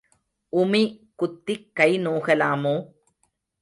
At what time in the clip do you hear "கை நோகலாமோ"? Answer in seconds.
1.75-2.75